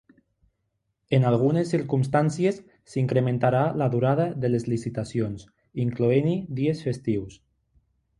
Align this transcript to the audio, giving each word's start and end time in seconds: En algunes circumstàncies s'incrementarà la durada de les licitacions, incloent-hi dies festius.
En 1.17 1.25
algunes 1.31 1.73
circumstàncies 1.73 2.57
s'incrementarà 2.93 3.61
la 3.81 3.89
durada 3.97 4.25
de 4.45 4.51
les 4.53 4.65
licitacions, 4.71 5.45
incloent-hi 5.85 6.35
dies 6.61 6.83
festius. 6.87 7.37